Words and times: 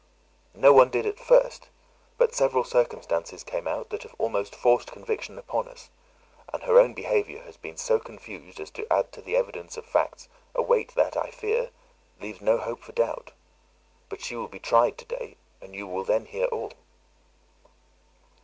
"No 0.55 0.73
one 0.73 0.89
did 0.89 1.05
at 1.05 1.19
first; 1.19 1.69
but 2.17 2.33
several 2.33 2.63
circumstances 2.63 3.43
came 3.43 3.67
out, 3.67 3.89
that 3.91 4.01
have 4.01 4.15
almost 4.17 4.55
forced 4.55 4.91
conviction 4.91 5.37
upon 5.37 5.67
us; 5.67 5.91
and 6.51 6.63
her 6.63 6.79
own 6.79 6.95
behaviour 6.95 7.43
has 7.43 7.55
been 7.55 7.77
so 7.77 7.99
confused, 7.99 8.59
as 8.59 8.71
to 8.71 8.91
add 8.91 9.11
to 9.11 9.21
the 9.21 9.35
evidence 9.35 9.77
of 9.77 9.85
facts 9.85 10.27
a 10.55 10.61
weight 10.63 10.95
that, 10.95 11.15
I 11.15 11.29
fear, 11.29 11.69
leaves 12.19 12.41
no 12.41 12.57
hope 12.57 12.79
for 12.81 12.93
doubt. 12.93 13.33
But 14.09 14.21
she 14.21 14.35
will 14.35 14.47
be 14.47 14.57
tried 14.59 14.97
today, 14.97 15.37
and 15.61 15.75
you 15.75 15.85
will 15.85 16.03
then 16.03 16.25
hear 16.25 16.45
all." 16.45 16.73